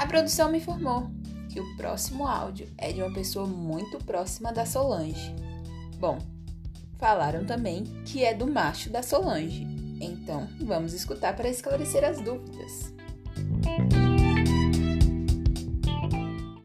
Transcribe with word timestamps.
A 0.00 0.06
produção 0.06 0.50
me 0.50 0.56
informou 0.56 1.10
que 1.50 1.60
o 1.60 1.76
próximo 1.76 2.26
áudio 2.26 2.66
é 2.78 2.90
de 2.90 3.02
uma 3.02 3.12
pessoa 3.12 3.46
muito 3.46 3.98
próxima 3.98 4.50
da 4.50 4.64
Solange. 4.64 5.34
Bom, 5.98 6.18
falaram 6.98 7.44
também 7.44 7.84
que 8.06 8.24
é 8.24 8.32
do 8.32 8.46
macho 8.50 8.88
da 8.88 9.02
Solange. 9.02 9.66
Então, 10.00 10.48
vamos 10.58 10.94
escutar 10.94 11.36
para 11.36 11.50
esclarecer 11.50 12.02
as 12.02 12.18
dúvidas. 12.18 12.94